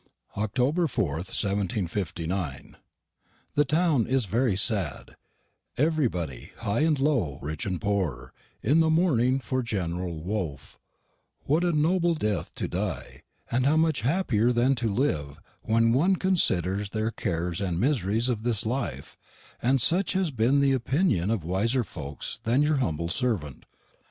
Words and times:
"October 0.35 0.87
4th, 0.87 1.29
1759. 1.29 2.75
The 3.53 3.65
toun 3.65 4.07
is 4.07 4.25
very 4.25 4.55
sadd; 4.55 5.15
everry 5.77 6.07
body, 6.09 6.53
high 6.61 6.79
and 6.79 6.99
low, 6.99 7.37
rich 7.43 7.67
and 7.67 7.79
pore, 7.79 8.33
in 8.63 8.79
morning 8.79 9.39
for 9.39 9.61
Gennerel 9.61 10.19
Wolf: 10.23 10.79
wot 11.45 11.63
a 11.63 11.71
nobel 11.71 12.15
deth 12.15 12.55
to 12.55 12.67
die, 12.67 13.21
and 13.51 13.67
how 13.67 13.77
much 13.77 14.01
happier 14.01 14.51
than 14.51 14.73
to 14.73 14.87
live, 14.89 15.39
when 15.61 15.93
one 15.93 16.15
considers 16.15 16.89
the 16.89 17.11
cairs 17.11 17.61
and 17.61 17.79
miseries 17.79 18.27
of 18.27 18.41
this 18.41 18.65
life; 18.65 19.19
and 19.61 19.79
sech 19.79 20.09
has 20.17 20.31
bin 20.31 20.61
the 20.61 20.73
oppinion 20.73 21.29
of 21.29 21.43
wiser 21.43 21.83
fokes 21.83 22.39
than 22.43 22.63
y'r 22.63 22.77
humble 22.77 23.07
servent. 23.07 23.65